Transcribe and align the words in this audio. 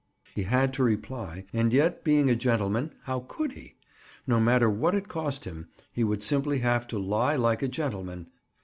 He 0.33 0.41
had 0.49 0.73
to 0.73 0.83
reply 0.83 1.45
and 1.53 1.71
yet 1.71 2.03
being 2.03 2.27
a 2.27 2.35
gentleman, 2.35 2.95
how 3.03 3.19
could 3.27 3.51
he? 3.51 3.75
No 4.25 4.39
matter 4.39 4.67
what 4.67 4.95
it 4.95 5.07
cost 5.07 5.45
him, 5.45 5.67
he 5.91 6.03
would 6.03 6.23
simply 6.23 6.57
have 6.57 6.87
to 6.87 6.97
"lie 6.97 7.35
like 7.35 7.61
a 7.61 7.67
gentleman." 7.67 8.25